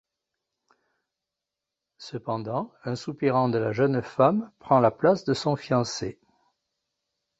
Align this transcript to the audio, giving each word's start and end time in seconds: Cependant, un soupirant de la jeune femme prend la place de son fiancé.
Cependant, 1.99 2.73
un 2.85 2.95
soupirant 2.95 3.49
de 3.49 3.59
la 3.59 3.71
jeune 3.71 4.01
femme 4.01 4.51
prend 4.57 4.79
la 4.79 4.89
place 4.89 5.25
de 5.25 5.35
son 5.35 5.55
fiancé. 5.55 6.19